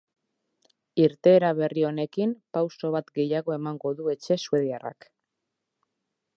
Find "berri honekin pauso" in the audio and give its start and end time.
1.59-2.91